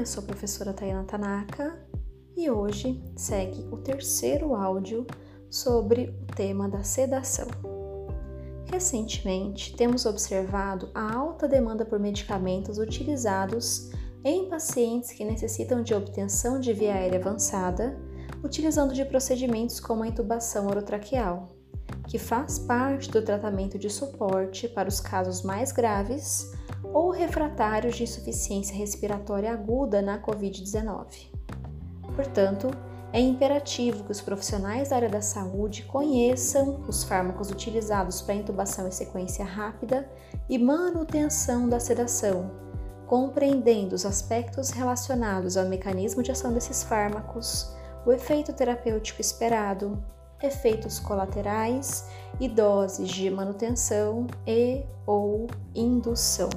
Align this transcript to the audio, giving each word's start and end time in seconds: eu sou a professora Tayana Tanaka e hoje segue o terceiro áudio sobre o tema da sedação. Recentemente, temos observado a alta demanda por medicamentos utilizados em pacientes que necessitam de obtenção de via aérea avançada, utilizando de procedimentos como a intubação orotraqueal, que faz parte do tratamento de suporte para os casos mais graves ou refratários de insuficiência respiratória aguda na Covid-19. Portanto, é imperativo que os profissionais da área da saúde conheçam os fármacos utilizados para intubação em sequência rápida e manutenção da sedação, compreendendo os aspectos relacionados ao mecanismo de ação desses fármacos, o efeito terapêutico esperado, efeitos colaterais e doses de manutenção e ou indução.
eu 0.00 0.06
sou 0.06 0.22
a 0.22 0.26
professora 0.26 0.72
Tayana 0.72 1.04
Tanaka 1.04 1.78
e 2.34 2.50
hoje 2.50 3.04
segue 3.14 3.68
o 3.70 3.76
terceiro 3.76 4.54
áudio 4.54 5.06
sobre 5.50 6.08
o 6.22 6.34
tema 6.34 6.70
da 6.70 6.82
sedação. 6.82 7.46
Recentemente, 8.64 9.76
temos 9.76 10.06
observado 10.06 10.88
a 10.94 11.12
alta 11.12 11.46
demanda 11.46 11.84
por 11.84 11.98
medicamentos 11.98 12.78
utilizados 12.78 13.90
em 14.24 14.48
pacientes 14.48 15.12
que 15.12 15.22
necessitam 15.22 15.82
de 15.82 15.92
obtenção 15.92 16.58
de 16.58 16.72
via 16.72 16.94
aérea 16.94 17.18
avançada, 17.18 17.94
utilizando 18.42 18.94
de 18.94 19.04
procedimentos 19.04 19.80
como 19.80 20.02
a 20.02 20.08
intubação 20.08 20.66
orotraqueal, 20.66 21.54
que 22.08 22.18
faz 22.18 22.58
parte 22.58 23.10
do 23.10 23.20
tratamento 23.20 23.78
de 23.78 23.90
suporte 23.90 24.66
para 24.66 24.88
os 24.88 24.98
casos 24.98 25.42
mais 25.42 25.72
graves 25.72 26.58
ou 26.92 27.10
refratários 27.10 27.96
de 27.96 28.04
insuficiência 28.04 28.76
respiratória 28.76 29.52
aguda 29.52 30.02
na 30.02 30.18
Covid-19. 30.20 31.30
Portanto, 32.14 32.70
é 33.12 33.20
imperativo 33.20 34.04
que 34.04 34.12
os 34.12 34.20
profissionais 34.20 34.90
da 34.90 34.96
área 34.96 35.08
da 35.08 35.20
saúde 35.20 35.82
conheçam 35.84 36.80
os 36.86 37.02
fármacos 37.02 37.50
utilizados 37.50 38.22
para 38.22 38.34
intubação 38.34 38.86
em 38.86 38.92
sequência 38.92 39.44
rápida 39.44 40.08
e 40.48 40.56
manutenção 40.58 41.68
da 41.68 41.80
sedação, 41.80 42.50
compreendendo 43.06 43.96
os 43.96 44.06
aspectos 44.06 44.70
relacionados 44.70 45.56
ao 45.56 45.66
mecanismo 45.66 46.22
de 46.22 46.30
ação 46.30 46.52
desses 46.52 46.84
fármacos, 46.84 47.74
o 48.06 48.12
efeito 48.12 48.52
terapêutico 48.52 49.20
esperado, 49.20 50.02
efeitos 50.40 51.00
colaterais 51.00 52.08
e 52.38 52.48
doses 52.48 53.08
de 53.08 53.28
manutenção 53.28 54.26
e 54.46 54.84
ou 55.04 55.48
indução. 55.74 56.48